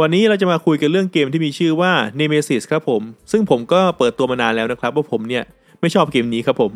[0.00, 3.02] วันนี้เราจะมาคุยกันเรื่องเกมที่มีชื่อว่า Nemesis ครับผม
[3.32, 5.44] ซึ่งผมก็เปิดตัวมานานแล้วนะครับ ว่าผมเนี่ย
[5.80, 6.72] ไม่ชอบเกมนี้ครับผม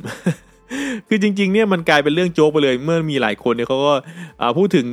[1.09, 3.95] คือจริงๆเนี่ยมันกลายเป็นเรื่องโจ๊กไปเลย เมื่อมีหลายคนเนี่ยเขาก็
[4.58, 4.86] พูดถึง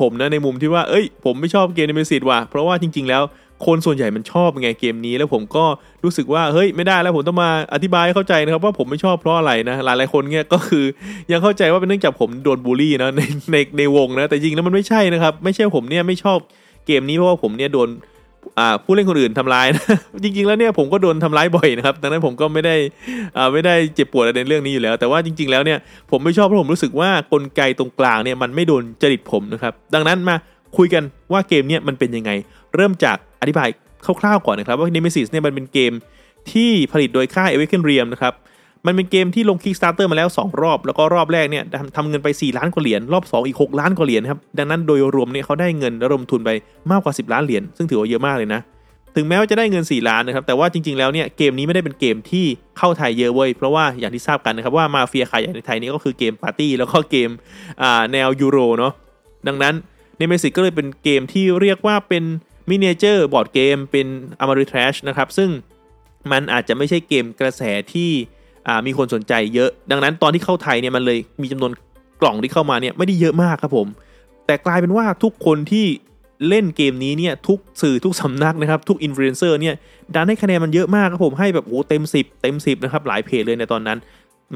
[0.00, 3.22] ผมนะในมุมที่ว่า เอ้ย ผมไม่ชอบเกม Nemesis ว่ะ เพราะว่าจริง ๆ แล้ว
[3.66, 5.64] คนส่วนใหญ่มันชอบไงเกมนี้ แล้วผมก็
[6.04, 10.84] รู้สึกว่าเฮ้ยไม่ได้แล้วผมต้องมาอธิบายให้เข้าใจนะครับว่าผมไม่ชอบเพราะอะไรนะหลายๆคนเนี่ยก็คือ
[11.32, 13.22] ยังเข้าใจว่าเป็นเนื่องจากผมโดนบูลลี่นะใน
[13.52, 16.38] ในในวงนะแต่จริงแล้วมันไม่ใช่นะครับ ไม่ใช่ผมเนี่ยไม่ชอบ
[16.88, 17.88] เกมนี้เพราะว่าผมเนี่ยโดน
[18.84, 19.84] ผู้เล่นคนอื่นทำร้ายนะ
[20.22, 22.76] จริง ๆ แล้วเนี่ยผมก็โดนทำร้ายบ่อยนะครับดังนั้นผมก็ไม่ได้
[23.52, 25.78] ไม่ได้เจ็บปวดในเรื่องนี้อยู่แล้ว แต่ว่าจริง ๆ แล้วเนี่ย
[26.10, 30.36] ผมไม่ชอบเพราะผมรู้สึกว่ากลไกตรงกลางเนี่ยมันไม่โดนจริตผมนะครับดังนั้นมา
[30.76, 31.02] คุยกัน
[31.32, 32.30] ว่าเกมเนี่ยมันเป็นยังไง
[32.74, 33.68] เริ่มจากอธิบาย
[34.20, 35.92] คร่าวๆก่อนนะครับว่า Nemesis เนี่ยมันเป็นเกม
[36.52, 38.34] ที่ผลิตโดยค่าย Awaken r e a m นะครับ
[38.86, 41.64] มันเป็นเกมที่ลง Kickstarter มาแล้ว 2 รอบ แล้วก็รอบแรกเนี่ย
[41.96, 46.50] ทำเงินไป 4 ล้านกว่าเหรียญ รอบ 2 อีก 6 ล้านกว่าเหรียญครับ ดังนั้นโดยรวมเนี่ยเขาได้เงินระดมทุนไป
[46.90, 48.60] มากกว่า 10 ล้านเหรียญ ซึ่งถือว่าเยอะมากเลยนะ
[49.16, 52.46] ถึงแม้ว่าจะได้เงิน 4 ล้านนะครับ แต่ว่าจริงๆ แล้วเนี่ยเกมนี้ไม่ได้เป็นเกมที่
[52.78, 57.30] เข้าไทยเยอะเว้ย เพราะว่าอย่างที่ทราบกันนะครับว่ามาเฟียขาใหญ่ในไทยนี้ก็คือเกมปาร์ตี้แล้วก็เกม
[58.12, 58.92] แนวยูโรเนาะ
[59.46, 59.74] ดังนั้น
[60.18, 62.24] Nemesis ก็เลยเป็นเกมที่เรียกว่าเป็น
[62.70, 64.06] miniature board game เป็น
[64.40, 65.50] อมาริทรชนะครับซึ่ง
[66.32, 67.62] มันอาจจะไม่ใช่เกมกระแส
[67.92, 68.10] ที่
[68.86, 71.72] มีคนสนใจเยอะ ดังนั้นตอนที่เข้าไทยเนี่ยมันเลยมีจำนวน
[72.20, 73.86] กล่องที่เข้ามาเนี่ยไม่ได้เยอะมากครับผม
[74.46, 75.86] แต่กลายเป็นว่าทุกคนที่
[76.48, 79.74] เล่นเกมนี้เนี่ยทุกสื่อทุกสำนักนะครับทุกอินฟลูเอนเซอร์เนี่ย
[80.14, 83.98] ดันให้คะแนนมันเยอะมากครับผมให้แบบโอ้เต็ม 10 เต็ม 10นะครับหลายเพจเลยในตอนนั้น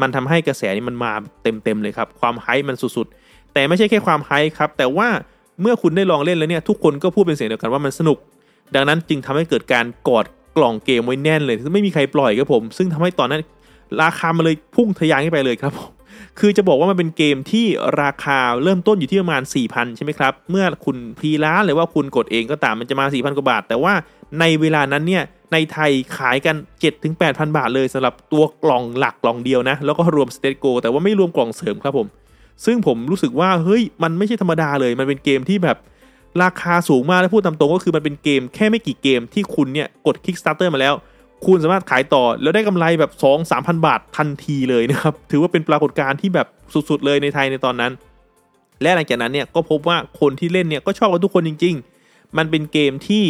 [0.01, 5.09] มันทำให้กระแสนี้มันมาเต็มๆเลยครับความไฮมันสุดๆ แต่ไม่ใช่แค่ความไฮครับแต่ว่า
[5.61, 8.19] เมื่อคุณได้ลองเล่นแล้วเนี่ยทุกคนก็พูดเป็นเสียงเดียวกันว่ามันสนุก
[8.75, 13.41] ดังนั้นจึงทำให้เกิดการกอดกล่องเกมไว้แน่นเลย ไม่มีใครปล่อยครับผม ซึ่งทำให้ตอนนั้น
[14.03, 15.91] ราคามันเลยพุ่งทะยานขึ้นไปเลยครับผม
[16.39, 17.67] คือจะบอกว่ามันเป็นเกมที่
[18.03, 23.93] ราคาเริ่มต้นอยู่ที่ประมาณ 4,000 ใช่ไหมครับ เมื่อคุณพรีร้านหรือว่าคุณกดเองก็ตามมันจะมา 4,000 กว่าบาท แต่ว่า
[24.41, 25.23] ในเวลานั้นเนี่ย
[25.53, 26.57] ในไทยขายกัน
[27.07, 32.07] 7-8,000 บาทเลยสำหรับตัวกล่องหลักกล่องเดียวนะ แล้วก็รวมสเตตโกแต่ว่าไม่รวมกล่องเสริมครับผม
[32.65, 35.77] ซึ่งผมรู้สึกว่าเฮ้ยมันไม่ใช่ธรรมดาเลย มันเป็นเกมที่แบบ
[36.43, 40.95] ราคาสูงมากและพูดตามตรงก็คือมันเป็นเกมแค่ไม่กี่เกมที่คุณเนี่ยกด Kickstarter มาแล้ว
[41.47, 46.47] คุณสามารถขายต่อแล้วได้กำไรแบบ 2 3 0 0 0 บาททันทีเลยนะครับถือว่าเป็นปรากฏการณ์ที่แบบ
[46.91, 47.93] สุดๆเลยในไทยในตอนนั้น
[48.83, 51.75] และหลังจากนั้นเนี่ยก็พบว่าคนที่เล่นเนี่ยก็ชอบกันทุกคนจริง
[52.07, 53.25] ๆ มันเป็นเกมที่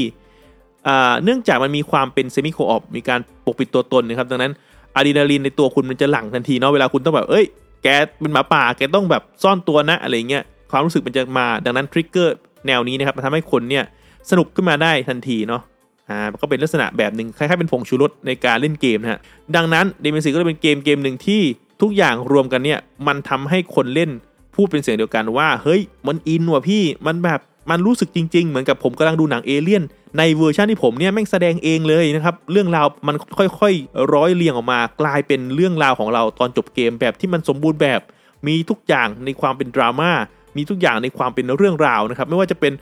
[1.25, 4.53] เนื่องจากมันมีความเป็นเซมิโคออฟมีการปกปิดตัวตนนะครับดังนั้น
[4.97, 7.44] อะดรีนาลีนในตัวคุณมันจะหลั่งทันทีเนาะเวลาคุณต้องแบบเอ้ย
[7.83, 7.89] แก
[8.21, 12.37] เป็นหมาป่าแกต้องแบบซ่อนตัวนะอะไรเงี้ยความรู้สึกมันจะมาดังนั้น trigger
[12.67, 13.84] แนวนี้นะครับมันทำให้คนเนี่ย
[14.31, 15.62] สนุกขึ้นมาได้ทันทีเนาะ
[16.08, 19.20] อ่าก็เป็นลักษณะแบบหนึ่งคล้ายๆเป็นผงชูรสในการเล่นเกมนะฮะ
[19.56, 21.42] ดังนั้น Nemesis ก็เลยเป็นเกมเกมหนึ่งที่
[21.82, 24.10] ทุกอย่างรวมกันเนี่ยมันทำให้คนเล่น
[24.54, 27.40] พูดเป็นเสียงเดียวกันว่า เฮ้ยมันอินว่ะพี่มันแบบ
[27.70, 29.82] มันรู้สึกจริง ๆ เหมือนกับผมกำลังดูหนังเอเลี่ยน
[30.18, 38.00] ในเวอร์ชันที่ผมเนี่ยแม่งแสดงเองเลยนะครับ เรื่องราวมันค่อยๆ ร้อยเรียงออกมากลายเป็นเรื่องราวของเราตอนจบเกมแบบที่มันสมบูรณ์แบบ
[38.46, 40.10] มีทุกอย่างในความเป็นดราม่า
[40.56, 42.72] มีทุกอย่างในความเป็นเรื่องราวนะครับ ไม่ว่าจะเป็น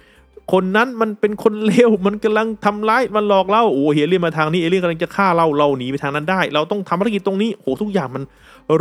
[0.53, 8.23] คนนั้นมันเป็นคนเลวมันกำลังทำร้ายมันหลอกเราโอ้เอเลียนมาทางนี้เอเลียนกำลังจะฆ่าเราเราหนีไปทางนั้นได้ เราต้องทำภารกิจตรงนี้โอ้ทุกอย่างมัน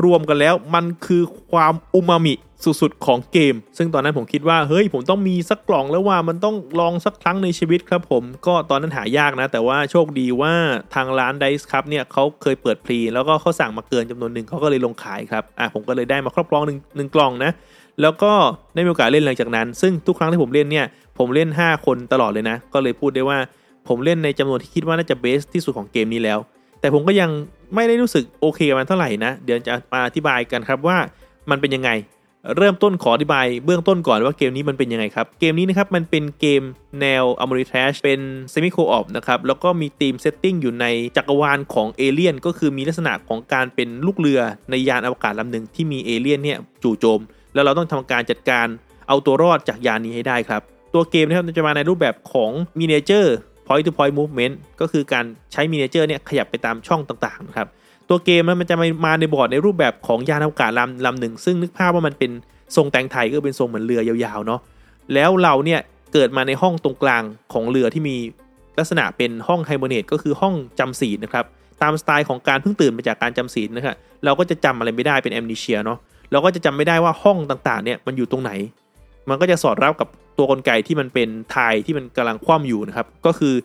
[0.04, 1.22] รวมกันแล้ว มันคือ
[1.52, 2.34] ความอุมามิ
[2.82, 10.54] สุดๆของเกม ซึ่งตอนนั้นผมคิดว่าเฮ้ยผมต้องมีสักกล่องแล้วว่ามันต้องลองสักครั้งในชีวิตครับผม ก็ตอนนั้นหายากนะ แต่ว่าโชคดีว่า
[10.96, 17.52] ทางร้านไดส์ครับเนี่ยเขาเคยเปิดพรีแล้วก็เขาสั่งมาเกินจำนวนหนึ่งเขาก็เลยลงขายครับอะผมก็เลยได้มาครอบครองหนึ่งหนึ่งกล่องนะ
[18.02, 18.32] แล้วก็
[18.74, 20.86] ได้มีโอกาสเล่นหลังจากนั้น ซึ่งทุกครั้งที่ผมเล่นเนี่ย
[21.20, 23.38] ผมเล่น 5 คนตลอดเลยนะ ก็เลยพูดได้ว่า
[23.88, 26.40] ผมเล่นในจำนวนที่คิดว่าน่าจะเบสที่สุดของเกมนี้แล้ว
[26.80, 27.30] แต่ผมก็ยัง
[27.76, 30.98] ไม่ได้รู้สึกโอเคกับมันเท่าไหร่นะ เดี๋ยวจะมาอธิบายกันครับว่า
[31.50, 31.92] มันเป็นยังไง
[32.58, 36.62] เริ่มต้นขออธิบายเบื้องต้นก่อนว่าเกมนี้มันเป็นยังไงครับ เกมนี้นะครับมันเป็นเกม
[37.02, 38.20] แนว Ameritrash เป็น
[38.50, 40.86] semi co-op นะครับ แล้วก็มี theme setting อยู่ใน
[41.16, 47.22] จักรวาลของเอเลี่ยนก็คือมีลักษณะของการเป็นลูกเรือในยานอวกาศลำหนึ่งที่มีเอเลี่ยนเนี่ยจู่โจม
[47.54, 48.68] แล้วเราต้องทำการจัดการ
[49.08, 50.62] เอาตัวรอดจากยานนี้ให้ได้ครับ
[50.94, 53.36] ตัวเกมนะครับจะมาในรูปแบบของ miniature
[53.68, 57.68] point to point movement ก็คือการใช้ miniature เนี่ยขยับไปตามช่องต่างๆนะครับ
[58.10, 58.76] ตัวเกมมันจะ
[59.06, 62.32] มาในบอร์ดในรูปแบบของยานอวกาศลำลำหนึ่ง ซึ่งนึกภาพว่ามันเป็น
[62.76, 64.60] ทรงแต่งไทยก็เป็นทรงเหมือนเรือยาวๆเนาะ
[65.14, 65.80] แล้วเราเนี่ย
[66.14, 68.16] เกิดมาในห้องตรงกลางของเรือที่มี
[68.78, 71.46] ลักษณะเป็นห้องไฮเบอร์เนตก็คือห้องจำศีลนะครับ
[71.82, 73.96] ตามสไตล์ของการเพิ่งตื่นมาจากการจำศีลนะครับ
[74.26, 75.98] เราก็จะจำอะไรไม่ได้เป็นแอมนิเชียเนาะ
[76.32, 78.52] เราก็จะจำไม่ได้ว่าห้องต่างๆเนี่ยมันอยู่ตรงไหน
[79.30, 83.56] มันก็จะสอดรับกับตัวกลไกที่มันเป็นทายที่มันกำลังคว่ำอยู่นะครับ ก็คือ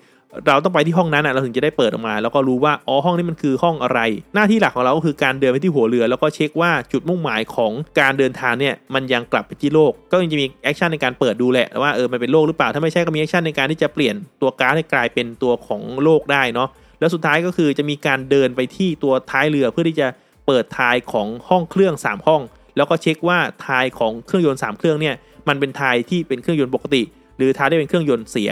[0.47, 4.01] เราต้องไปที่ห้องนั้นอะเราถึงจะได้เปิดออกมา แล้วก็รู้ว่าอ๋อห้องนี้มันคือห้องอะไร
[4.35, 16.69] หน้าที่หลักของเราก็คือการเดินไปที่หัวเรือ แล้วก็เช็คว่าจุดมุ่งหมายของการเดินทางเนี่ยมันยังกลับไปที่โลก ก็ยังจะมี action ในการเปิดดูแหละว่าเออมันเป็นโลกหรือเปล่าถ้าไม่ใช่ก็มี action ในการที่จะเปลี่ยนตัวการ์ดให้กลายเป็นตัวของโลกได้เนาะ
[17.01, 20.09] แล้วสุดท้ายก็คือจะมีการเดินไปที่ตัวท้ายเรือเพื่อที่จะ
[20.47, 22.43] เปิด tile ของห้องเครื่อง 3 ห้อง
[22.77, 25.15] แล้วก็เช็คว่า tile ของเครื่องยนต์3เครื่องเนี่ย
[25.49, 27.03] มันเป็น tile ที่เป็นเครื่องยนต์ปกติ
[27.37, 28.51] หรือ tile ได้เป็นเครื่องยนต์เสีย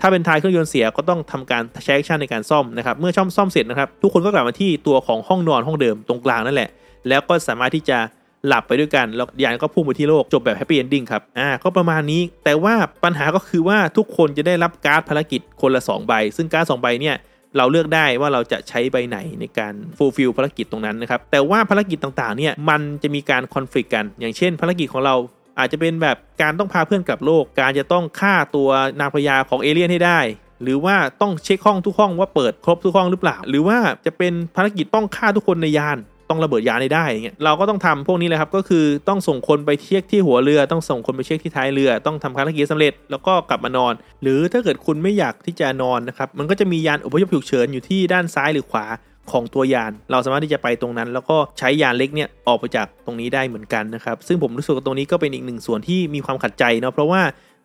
[0.00, 6.70] ถ้าเป็น tile เครื่องยนต์เสียก็ต้องทำการใช้ action ในการซ่อมนะครับเมื่อซ่อมซ่อมเสร็จนะครับทุกคนก็กลับมาที่ตัวของห้องนอนห้องเดิมตรงกลางนั่นแหละ
[7.08, 7.98] แล้วก็สามารถที่จะ
[8.46, 12.74] หลับไปด้วยกันแล้วยานก็พุ่งไปที่โลกจบแบบ happy ending ครับอ่าก็ประมาณนี้ แต่ว่า
[13.04, 17.16] ปัญหาก็คือว่าทุกคนจะได้รับการ์ดภารกิจคนละ 2 ใบ ซึ่งการ์ดสองใบเนี่ย
[17.56, 25.14] เราเลือกได้ว่าเราจะใช้ใบไหนในการ fulfill ภารกิจตรงนั้นนะครับ แต่ว่าภารกิจต่างๆ เนี่ยมันจะมีการคอนฟ lict กัน อย่างเช่น ภารกิจของเรา
[25.58, 28.68] อาจจะเป็นแบบการต้องพาเพื่อนกลับโลก การจะต้องฆ่าตัว
[29.00, 30.20] นางพญาของเอเลี่ยนให้ได้
[30.62, 35.98] หรือว่าต้องเช็คห้องทุกห้องว่าเปิดครบทุกห้องหรือเปล่า หรือว่าจะเป็นภารกิจต้องฆ่าทุกคนในยาน
[36.30, 43.92] ต้องระเบิดยานให้ได้เงี้ยเราก็ต้องทำพวกนี้เลยครับ ก็คือต้องส่งคนไปเช็คที่หัวเรือ ต้องส่งคนไปเช็คที่ท้ายเรือ ต้องทำภารกิจสำเร็จ แล้วก็กลับมานอน
[44.22, 48.86] หรือถ้าเกิดคุณไม่อยากที่จะนอนนะครับ มันก็จะมียานอพยพฉุกเฉินอยู่ที่ด้านซ้ายหรือขวา
[49.30, 57.22] ของตัวยาน เราสามารถที่จะไปตรงนั้น แล้วก็ใช้ยานเล็กเนี่ยออกไปจากตรงนี้ได้เหมือนกันนะครับ ซึ่งผมรู้สึกว่าตรงนี้ก็เป็นอีกหนึ่งส่วนที่มีความขัดใจเนาะเพราะว่า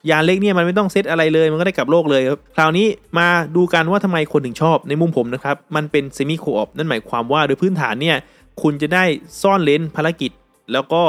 [0.10, 8.18] ยานเล็กเนี่ยมันไม่ต้องเซตอะไรเลย มันก็ได้กลับโลกเลยครับคราวนี้มาดูกันว่าทำไมคนถึงชอบในมุมผมนะครับ มันเป็น semi co-op นั่นหมายความว่าโดยพื้นฐานเนี่ย
[8.62, 9.04] คุณจะได้
[9.42, 10.32] ซ่อนเร้นภารกิจ
[10.74, 11.02] แล้วก็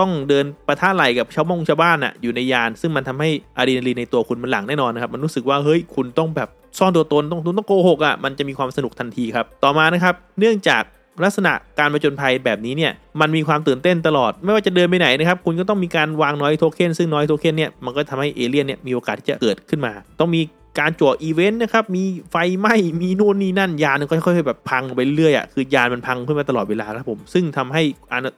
[0.00, 6.48] ต้องเดินปะทะไหล่กับชาวมงชาวบ้านอะอยู่ในยาน ซึ่งมันทำให้อะดรีนาลีนในตัวคุณมันหลั่งแน่นอนนะครับมันรู้สึกว่าเฮ้ยคุณต้องแบบ
[6.78, 10.82] ซ่อนตัวตนต้องคุณต้องโกหกอะมันจะมีความสนุกทันทีครับต่อมานะครับเนื่องจาก
[11.24, 20.42] ลักษณะการประจนภัยแบบนี้เนี่ยมันมีความตื่นเต้นตลอด ไม่ว่าจะเดินไปไหนนะครับคุณก็ต้องมีการวาง noise token ซึ่ง noise token เนี่ยมันก็ทำให้เอเลี่ยนเนี่ยมีโอกาสที่จะเกิดขึ้นมา ต้องมี
[20.80, 27.82] การจั่วอีเวนต์นะครับ มีไฟไหม้ มีนู่นนี่นั่น ยานก็ค่อยๆแบบพังไปเรื่อยอะ คือยานมันพังขึ้นมาตลอดเวลาครับผม ซึ่งทำให้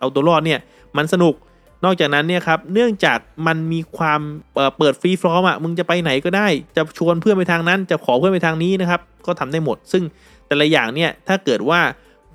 [0.00, 0.58] เอาตัวรอดเนี่ย
[0.96, 1.34] มันสนุก
[1.84, 4.20] นอกจากนั้นเนี่ยครับเนื่องจากมันมีความ
[4.78, 6.46] เปิด free form อะมึงจะไปไหนก็ได้
[6.76, 10.02] จะชวนเพื่อนไปทางนั้น จะขอเพื่อนไปทางนี้นะครับ ก็ทำได้หมด ซึ่ง
[10.46, 11.80] แต่ละอย่างเนี่ยถ้าเกิดว่า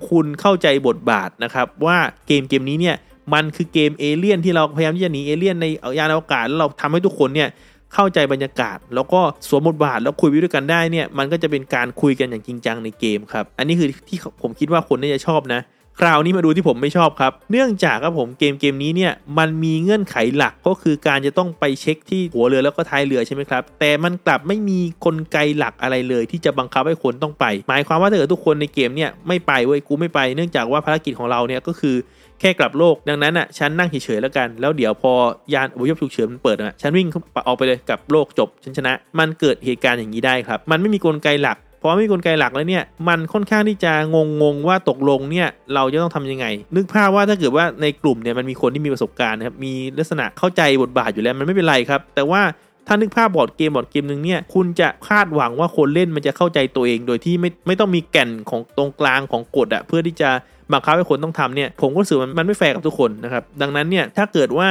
[0.08, 2.96] คุณเข้าใจบทบาทนะครับ ว่าเกมเกมนี้เนี่ย
[3.34, 5.66] มันคือเกมเอเลี่ยนที่เราพยายามที่จะหนีเอเลี่ยนใน
[5.98, 7.48] ยานอวกาศแล้วเราทำให้ทุกคนเนี่ย
[7.94, 15.60] เข้าใจบรรยากาศ แล้วก็สวมบทบาทแล้วคุยไปด้วยกันได้เนี่ยมันก็จะเป็นการคุยกันอย่างจริงจังในเกมครับอันนี้คือที่ผมคิดว่าคนน่าจะชอบนะ
[16.00, 31.96] คราวนี้มาดูที่ผมไม่ชอบครับ เนื่องจากครับผมเกมเกมนี้เนี่ยมันมีเงื่อนไขหลักก็คือการจะต้องไปเช็คที่หัวเรือแล้วก็ท้ายเรือใช่ไหมครับ แต่มันกลับไม่มีกลไกหลักอะไรเลย ที่จะบังคับให้คนต้องไป หมายความว่าถ้าเกิดทุกคนในเกมเนี่ยไม่ไปเว้ยกูไม่ไป เนื่องจากว่าภารกิจของเราเนี่ยก็คือ
[32.40, 35.12] แค่กลับโลกดังนั้นอะฉันนั่งเฉยๆแล้วกัน แล้วเดี๋ยวพอ
[35.54, 37.06] ยานอพยพฉุกเฉินมันเปิดอะฉันวิ่ง
[37.46, 46.46] ออกไปเลยกับโลกจบฉันชนะ มันเกิดเหตุการณ์อย่างนี้ได้ครับ มันไม่มีกลไกหลัก พอไม่มีกลไกหลักแล้วเนี่ยมันค่อนข้างที่จะงงงว่าตกลงเนี่ยเราจะต้องทํำยังไง
[46.76, 52.42] นึกภาพว่าถ้าเกิดว่าในกลุ่มเนี่ยมันมีคนที่มีประสบการณ์นะครับมีลักษณะเข้าใจบทบาทอยู่แล้วมันไม่เป็นไรครับ แต่ว่า
[52.86, 60.30] ถ้านึกภาพบอร์ดเกมบอร์ดเกมหนึ่งเนี่ยคุณจะคาดหวังว่าคนเล่นมันจะเข้าใจตัวเองโดยที่ไม่ไม่ต้องมีแก่นของตรงกลางของกฎอะเพื่อที่จะ
[60.72, 64.68] บังคับให้คนต้องทำเนี่ยผมก็รู้สึกมันมันไม่แฟร์กับทุกคนนะครับดังนั้นเนี่ยถ้าเกิดว่า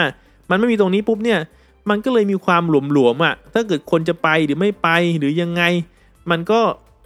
[0.50, 1.39] มันไม่มีตรงนี้ปุ๊บเนี่ย
[1.89, 5.63] มันก็เลยมีความหลวมๆอะ่ะถ้าเกิดคนจะไปหรือไม่ไปหรือยังไง
[6.32, 6.60] มันก็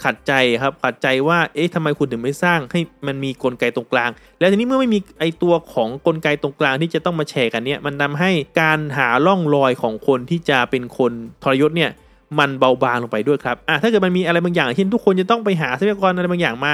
[0.04, 8.32] ขัดใจครับขัดใจว่าเอ๊ะทำไมคุณถึงไม่สร้างให้มันมีกลไกตรงกลาง แล้วทีนี้เมื่อไม่มีไอตัวของกลไกตรงกลางที่จะต้องมาแชร์กันเนี่ยมันทาให้
[8.62, 11.12] การหาล่องรอยของคนที่จะเป็นคน
[11.44, 11.92] ทรยศเนี่ย
[12.40, 16.74] มันเบาบางลงไปด้วยครับอะถ้าเกิดมันมีอะไรบางอย่างเช่นทุกคนจะต้องไปหาทรัพยากรอะไรบางอย่างมา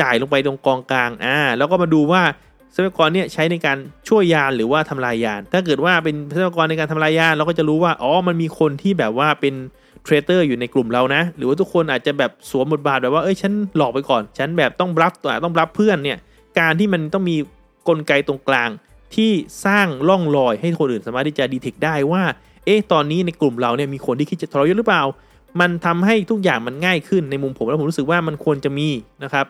[0.00, 2.22] จ่ายลงไปตรงกองกลางอ่าแล้วก็มาดูว่า
[2.74, 9.54] ทรัพยากรเนี่ยใช้ในการช่วยยานหรือว่าทำลายยาน ถ้าเกิดว่าเป็นทรัพยากรในการทำลายยานเราก็จะรู้ว่าอ๋อมันมีคนที่แบบว่าเป็น
[10.04, 16.18] เทรเตอร์อยู่ในกลุ่มเรานะ หรือว่าทุกคนอาจจะแบบสวมบทบาทแบบว่าเอ้ยฉันหลอกไปก่อน ฉันแบบต้องรับตัวต้องรับเพื่อนเนี่ย
[16.58, 17.36] การที่มันต้องมี
[17.88, 18.70] กลไกตรงกลาง
[19.14, 19.30] ที่
[19.66, 22.22] สร้างล่องรอยให้คนอื่นสามารถที่จะดีเทคได้ว่า
[22.64, 25.02] เอ๊ะ ตอนนี้ในกลุ่มเราเนี่ยมีคนที่คิดจะทรยศหรือเปล่า
[25.60, 28.88] มันทำให้ทุกอย่างมันง่ายขึ้นในมุมผมแล้วผมรู้สึกว่ามันควรจะมี
[29.24, 29.46] นะครับ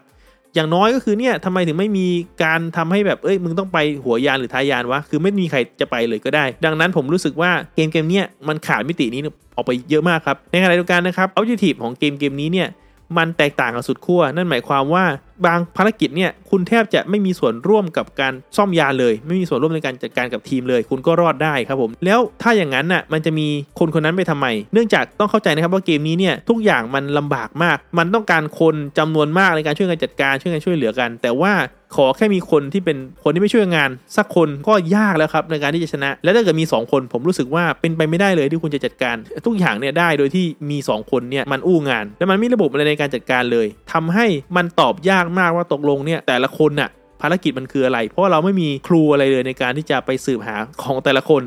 [0.55, 2.07] อย่างน้อยก็คือเนี่ยทำไมถึงไม่มี
[2.45, 9.21] การทำให้แบบเอ้ยมึงต้องไปหัวยานหรือท้ายยานวะคือไม่มีใครจะไปเลยก็ได้ ดังนั้นผมรู้สึกว่าเกมเกมเนี้ยมันขาดมิตินี้
[9.57, 12.69] ออกไปเยอะมากครับในขณะเดียวกันนะครับออบเจกตีฟของเกมเกมนี้เนี่ย
[13.17, 15.05] มันแตกต่างกับสุดขั้วนั่นหมายความว่า
[15.47, 23.47] บางภารกิจเนี่ยคุณแทบจะไม่มีส่วนร่วมกับการซ่อมยาเลย ไม่มีส่วนร่วมในการจัดการกับทีมเลย คุณก็รอดได้ครับผม แล้วถ้าอย่างนั้นน่ะมันจะมี
[23.79, 31.53] คนคนนั้นไปทำไม เนื่องจากต้องเข้าใจนะครับว่าเกมนี้เนี่ยทุกอย่างมันลำบากมาก มันต้องการคนจำนวนมากในการช่วยกันจัดการช่วยกันช่วยเหลือกัน แต่ว่า
[31.97, 39.17] ขอแค่มีคนที่เป็นคนที่ไม่ช่วยงาน สักคนก็ยากแล้วครับในการที่จะชนะ และถ้าเกิดมี 2 คนผมรู้สึกว่าเป็นไปไม่ได้เลยที่คุณจะจัดการ
[39.47, 51.43] ทุกอย่างเนี่ยได้โดยที่มี 2 คนเนี่ยมันอู้งาน และมันไม่มีระบบอะไรในการจัดการเลยทำให้มันตอบยากมากว่าตกลงเนี่ยแต่ละคนน่ะภารกิจมันคืออะไร เพราะเราไม่มีครูอะไรเลยในการที่จะไปสืบหาของแต่ละคน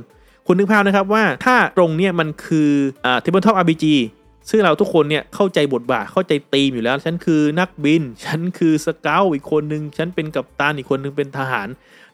[0.47, 2.71] คุณนึกภาพนะครับว่าถ้าตรงเนี่ยมันคือ
[3.05, 3.27] อ่าเท
[4.49, 11.67] ซึ่งเราทุกคนเนี่ยเข้าใจบทบาทเข้าใจตีมอยู่แล้ว ฉันคือนักบิน ฉันคือสเกลอีกคนนึง ฉันเป็นกัปตันอีกคนนึงเป็นทหาร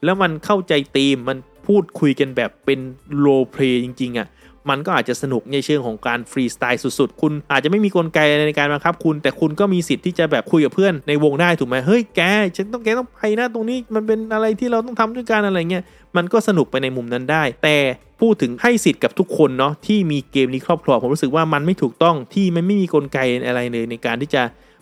[0.04, 2.80] แล้วมันเข้าใจตีมมันพูดคุยกันแบบเป็น
[3.18, 4.28] โรเพลย์จริงๆอะ่ะ
[4.70, 12.22] มันก็อาจจะสนุกในเชิงของการฟรีสไตล์สุดๆ คุณอาจจะไม่มีกลไกอะไรในการบังคับคุณ แต่คุณก็มีสิทธิ์ที่จะแบบคุยกับเพื่อนในวงได้ถูกไหมเฮ้ยแก
[12.58, 15.84] ฉันต้องแกต้องไปนะตรงนี้มันเป็นอะไรที่เราต้องทำด้วยกันอะไรเงี้ย
[16.18, 17.78] มันก็สนุกไปในมุมนั้นได้ แต่
[18.22, 24.42] พูดถึงให้สิทธิ์กับทุกคนเนาะที่มีเกมนี้ครอบครองผมรู้สึกว่ามันไม่ถูกต้องที่มันไม่มีกลไกอะไรเลยในการที่จะ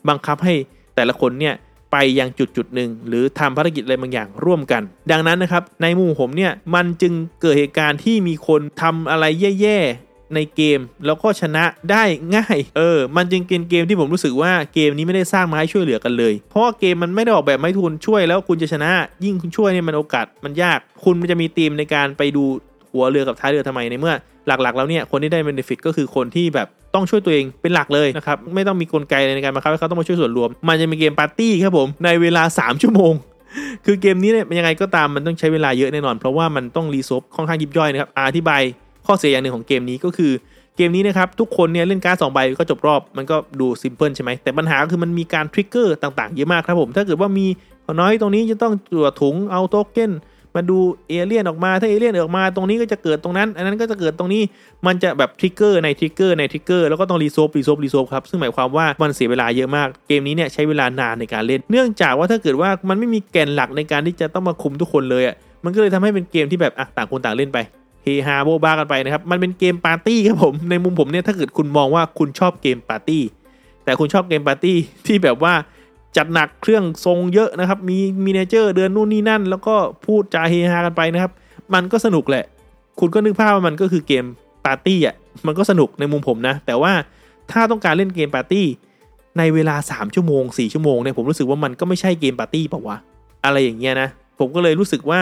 [0.10, 0.53] บังคับให้
[0.96, 1.53] แต่ละคนเนี่ย
[1.91, 9.25] ไปยังจุดจุดหนึ่งหรือทำภารกิจอะไรบางอย่างร่วมกัน ดังนั้นนะครับในมุมผมเนี่ยมันจึงเกิดเหตุการณ์ที่มีคนทำอะไร
[9.62, 12.03] แย่ๆในเกมแล้วก็ชนะได้
[12.36, 18.91] ง่าย เออ มันจึงเป็นเกมที่ผมรู้สึกว่าเกมนี้ไม่ได้สร้างมาให้ช่วยเหลือกันเลย เพราะเกมมันไม่ได้ออกแบบไม่ทุนช่วยแล้วคุณจะชนะ
[19.24, 22.46] ยิ่งคุณช่วยเนี่ยมันโอกาสมันยาก คุณมันจะมีทีมในการไปดู
[22.94, 24.13] หัวเรือกับท้ายเรือทำไมในเมื่อ
[24.48, 33.13] หลักๆ แล้วเนี่ยคนที่ได้ benefit ก็คือคนที่แบบต้องช่วยตัวเองเป็นหลักเลยนะครับไม่ต้องมีกลไกในการบังคับให้เขาต้องมาช่วยส่วนรวม มันจะมีเกมปาร์ตี้ครับผมในเวลา 3 ชั่วโมง
[33.86, 38.62] คือเกมนี้เนี่ยยังไงก็ตามมันต้องใช้เวลาเยอะแน่นอน เพราะว่ามันต้อง resolve ค่อนข้างยิบย่อยนะครับอธิบาย
[39.06, 40.32] ข้อเสียอย่างหนึ่งของเกมนี้ก็คือ
[40.77, 47.48] เกมนี้นะครับทุกคนเนี่ยเล่นการ์ดสองใบก็จบรอบมันก็ดู simple ใช่ไหมแต่ปัญหาคือมันมีการ trigger ต่างๆเยอะมากครับผมถ้าเกิดว่ามี
[48.00, 50.12] noise ตรงนี้จะต้องตรวจถุงเอาโทเก้น
[50.58, 50.78] มาดู
[51.10, 54.42] เอเลี่ยนออกมาถ้าเอเลี่ยนออกมาตรงนี้ก็จะเกิดตรงนั้น อันนั้นก็จะเกิดตรงนี้
[54.86, 67.58] มันจะแบบ trigger ใน trigger ใน trigger แล้วก็ต้อง resolve resolve resolve ครับซึ่งหมายความว่ามันเสียเวลาเยอะมากเกมนี้เนี่ยใช้เวลานานในการเล่น เนื่องจากว่าถ้าเกิดว่ามันไม่มีแกนหลักในการที่จะต้องมาคุมทุกคนเลยอะมันก็เลยทำให้เป็นเกมที่แบบอะต่างคนต่างเล่นไป
[68.04, 73.24] เฮฮาโบบ้ากันไปนะครับ มันเป็นเกมปาร์ตี้ครับผม ในมุมผมเนี่ยถ้าเกิดคุณมองว่าคุณชอบเกมปาร์ตี้
[73.84, 74.76] แต่คุณชอบเกมปาร์ตี้
[75.08, 75.54] ที่แบบว่า
[76.18, 81.32] จัดหนักเครื่องทรงเยอะนะครับ มี miniature เดินนู่นนี่นั่น แล้วก็พูดจาเฮฮากันไปนะครับ
[81.74, 82.46] มันก็สนุกแหละ
[83.00, 84.26] คุณก็นึกภาพว่ามันก็คือเกม
[84.66, 86.94] ปาร์ตี้อะมันก็สนุกในมุมผมนะ แต่ว่า
[87.52, 88.66] ถ้าต้องการเล่นเกมปาร์ตี้
[89.38, 92.98] ในเวลา 3 ชั่วโมง 4 ชั่วโมงเนี่ยผมรู้สึกว่ามันก็ไม่ใช่เกมปาร์ตี้ป่าวะ
[93.46, 94.10] อะไรอย่างเงี้ยนะ
[94.40, 95.22] ผมก็เลยรู้สึกว่า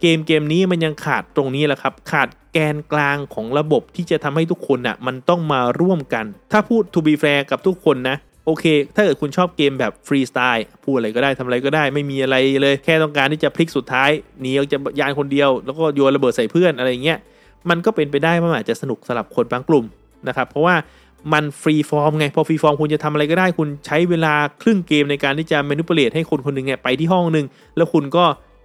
[0.00, 14.10] เกมเกมนี้มันยังขาดตรงนี้แหละครับ ขาดแกนกลางของระบบที่จะทำให้ทุกคนอะมันต้องมาร่วมกัน ถ้าพูด to be fair กับทุกคนนะ โอเค ถ้าเกิดคุณชอบเกมแบบฟรีสไตล์พูดอะไรก็ได้ทำอะไรก็ได้ไม่มีอะไรเลย แค่ต้องการที่จะพลิกสุดท้าย
[14.40, 17.18] หนีออกจากยานคนเดียว แล้วก็โยนระเบิดใส่เพื่อนอะไรเงี้ย
[17.70, 19.84] มันก็เป็นไปได้ว่าอาจจะสนุกสำหรับคนบางกลุ่ม
[20.28, 20.74] นะครับเพราะว่า
[21.32, 28.24] มัน free form ไง พอ free form คุณจะทำอะไรก็ได้คุณใช้เวลาครึ่งเกมในการที่จะ manipulate ให้คนคนหนึ่งเนี่ยไปที่ห้องหนึ่งแล้วคุณก็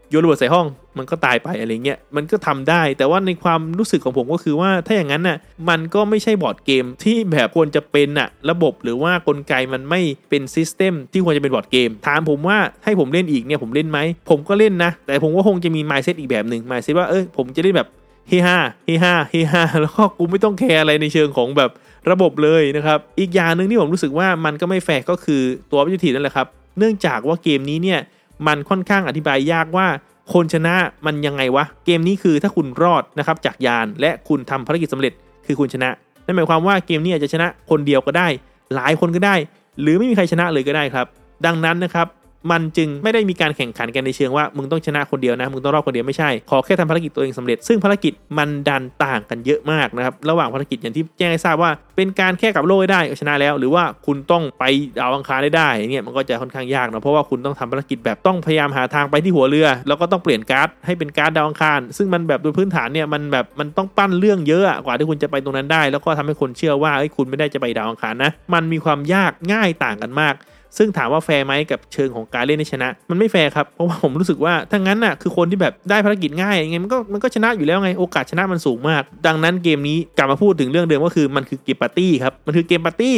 [0.10, 0.66] โยนระเบิดใส่ห้อง
[0.98, 5.38] มันก็ตายไปอะไรเงี้ยมันก็ทำได้ แต่ว่าในความรู้สึกของผมก็คือว่าถ้าอย่างนั้นน่ะ
[5.70, 17.90] มันก็ไม่ใช่บอร์ดเกมที่แบบควรจะเป็นน่ะระบบหรือว่ากลไกมันไม่เป็น system ที่ควรจะเป็นบอร์ดเกม ถามผมว่าให้ผมเล่นอีกเนี่ยผมเล่นไหม ผมก็เล่นนะ แต่ผมก็คงจะมี mindset อีกแบบหนึ่ง mindset ว่าเออผมจะเล่นแบบ
[18.30, 21.72] เฮฮาเฮฮาเฮฮาแล้วก็กูไม่ต้องแคร์อะไรในเชิงของแบบ
[22.12, 28.00] ระบบเลยนะครับ อีกอย่างหนึ่งที่ผมรู้สึกว่ามันก็ไม่แฟร์ก็คือตัววิธีนั่นแหละครับ เนื่องจากว่าเกมนี้เนี่ย
[28.48, 29.88] มันค่อนข้างอธิบายยากว่า
[30.34, 30.76] คนชนะ
[31.06, 35.14] มันยังไงวะ เกมนี้คือถ้าคุณรอดนะครับจากยานและคุณทำภารกิจสำเร็จ
[35.46, 35.90] คือคุณชนะ
[36.26, 38.28] นั่นหมายความว่าเกมนี้อาจจะชนะคนเดียวก็ได้
[38.76, 39.36] หลายคนก็ได้
[39.82, 41.06] หรือไม่มีใครชนะเลยก็ได้ครับ
[41.46, 42.08] ดังนั้นนะครับ
[42.52, 54.64] มันจึงไม่ได้มีการแข่งขันกันในเชิงว่ามึงต้องชนะคนเดียวนะมึงต้องรอบคนเดียวไม่ใช่ขอแค่ทำภารกิจตัวเองสำเร็จ ซึ่งภารกิจมันดันต่างกันเยอะมากนะครับระหว่างภารกิจอย่างที่แจ้งให้ทราบว่า เป็นการแค่กับโลกได้ชนะแล้ว หรือว่าคุณต้องไป
[55.00, 70.36] ดาวอังคารได้ได้เนี่ยมันก็จะค่อนข้างยากนะเพราะว่าคุณต้องทำภารกิจแบบต้องพยายามหาทางไปที่หัวเรือ แล้วก็ต้องเปลี่ยนการ์ดให้เป็นการ์ดดาวอังคาร ซึ่งมันแบบโดยพื้นฐานเนี่ยมันแบบมันต้องปั้นเรื่องเยอะกว่าที่คุณจะไปตรงนั้นได้ แล้วก็ทำให้คนเชื่อว่าคุณไม่ได้จะไปดาวอังคารนะมันมีความยากง่ายต่างกันมาก
[70.78, 83.16] ซึ่งถามว่าแฟร์ไหมกับเชิงของการเล่นให้ชนะ มันไม่แฟร์ครับ เพราะว่าผมรู้สึกว่าถ้างั้นน่ะคือคนที่แบบได้ภารกิจง่ายไงมันก็มันก็ชนะอยู่แล้วไงโอกาสชนะมันสูงมาก ดังนั้นเกมนี้กลับมาพูดถึงเรื่องเดิมก็คือมันคือเกมปาร์ตี้ครับมันคือเกมปาร์ตี้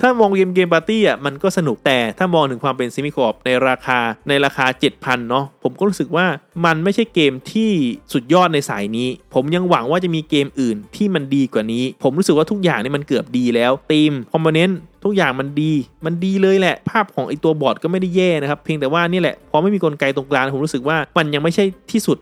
[0.00, 4.66] ถ้ามองเกมเกมปาร์ตี้อะมันก็สนุกแต่ถ้ามองถึงความเป็น semi co-op ในราคาในราคา
[4.96, 6.26] 7,000เนาะผมก็รู้สึกว่า
[6.64, 7.70] มันไม่ใช่เกมที่
[8.12, 15.72] สุดยอดในสายนี้ ผมยังหวังว่าจะมีเกมอื่นที่มันดีกว่านี้ ผมรู้สึกว่าทุกอย่างนี่มันเกือบดีแล้วธีม component ทุกอย่างมันดี
[16.04, 22.18] มันดีเลยแหละ ภาพของไอตัวบอร์ดก็ไม่ได้แย่นะครับ เพียงแต่ว่านี่แหละ พอไม่มีกลไกตรงกลางผมรู้สึกว่ามันยังไม่ใช่ที่สุด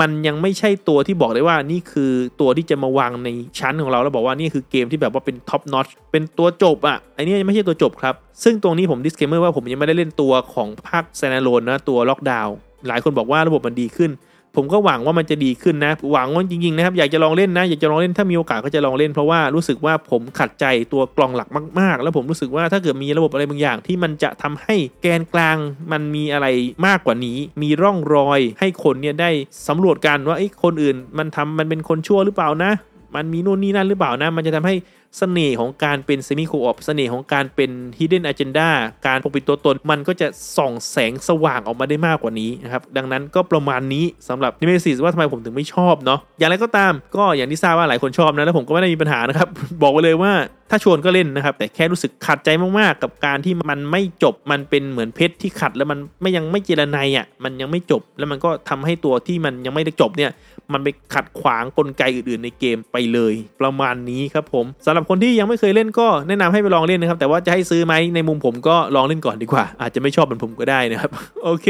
[0.00, 3.28] มันยังไม่ใช่ตัวที่บอกได้ว่านี่คือตัวที่จะมาวางใน
[3.58, 12.54] ชั้นของเราแล้วบอกว่านี่คือเกมที่แบบว่าเป็น top notch เป็นตัวจบอะไอเนี้ยยังไม่ใช่ตัวจบครับ ซึ่งตรงนี้ผม disclaimer ว่าผมยังไม่ได้เล่นตัวของภาค standalone นะตัวล็อกดาวน์
[12.88, 14.10] หลายคนบอกว่าระบบมันดีขึ้น
[14.56, 21.48] ผมก็หวังว่ามันจะดีขึ้นนะหวังว่าจริงๆนะครับอยากจะลองเล่นนะอยากจะลองเล่นถ้ามีโอกาสก็จะลองเล่นเพราะว่ารู้สึกว่าผมขัดใจตัวกล่องหลัก
[21.80, 25.56] มาก ๆ แล้วผมรู้สึกว่าถ้าเกิดมีระบบอะไรบางอย่าง ที่มันจะทำให้แกนกลาง
[25.92, 26.46] มันมีอะไร
[26.86, 29.30] มากกว่านี้ มีร่องรอยให้คนเนี่ยได้
[29.68, 32.72] สำรวจกันว่าไอ้คนอื่น มันทำมันเป็นคนชั่วหรือเปล่านะ
[33.16, 34.74] มันมีนู่นนี่นั่นหรือเปล่านะ มันจะทำให้
[35.18, 38.70] เสน่ห์ของการเป็นเซมิโคออปเสน่ห์ของการเป็นฮิดเด้นอะเจนดา
[39.06, 49.48] การปกปิดตัวตนมันก็จะส่องแสงสว่างออกมาได้มากกว่านี้นะครับ ดังนั้นก็ประมาณนี้สำหรับนิเมซิสว่าทำไมผมถึงไม่ชอบเนาะอย่างไรก็ตามก็อย่างที่ทราบว่าหลายคนชอบนะแล้วผมก็ไม่ได้มีปัญหานะครับ
[49.82, 50.32] บอกไว้เลยว่า
[50.70, 52.48] ถ้าชวนก็เล่นนะครับ แต่แค่รู้สึกขัดใจ
[52.78, 60.30] มากๆ กับการที่มันไม่จบมันเป็นเหมือนเพชรที่ขัดแล้วมันไม่ยังไม่เจรไนอะมันยังไม่จบ แล้วมันก็ทำให้ตัวที่มันยังไม่ได้จบเนี่ย
[60.72, 71.10] มันไปขัดขวางกลไกอื่นๆในเกมไปเลย ประมาณนี้ครับผมสำหรับคนที่ยังไม่เคยเล่นก็แนะนำให้ไปลองเล่นนะครับ แต่ว่าจะให้ซื้อไหมในมุมผมก็ลองเล่นก่อนดีกว่า อาจจะไม่ชอบเหมือนผมก็ได้นะครับ
[71.44, 71.68] โอเค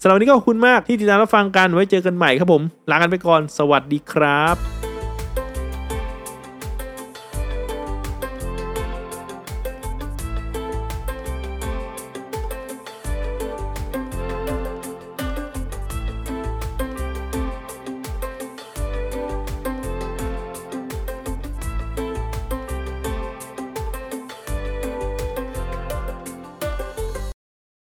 [0.00, 4.81] สำหรับวันนี้ก็ขอบคุณมากที่ติดตามรับฟังกันไว้เจอกันใหม่ครับผมลากันไปก่อน สวัสดีครับ